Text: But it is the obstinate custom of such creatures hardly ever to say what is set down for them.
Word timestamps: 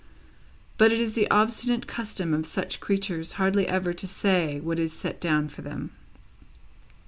But 0.79 0.91
it 0.91 0.99
is 0.99 1.13
the 1.13 1.29
obstinate 1.29 1.85
custom 1.85 2.33
of 2.33 2.47
such 2.47 2.79
creatures 2.79 3.33
hardly 3.33 3.67
ever 3.67 3.93
to 3.93 4.07
say 4.07 4.59
what 4.59 4.79
is 4.79 4.91
set 4.93 5.21
down 5.21 5.47
for 5.47 5.61
them. 5.61 5.91